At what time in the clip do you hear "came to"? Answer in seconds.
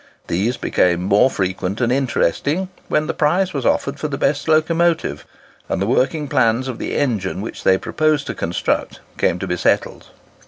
9.19-9.45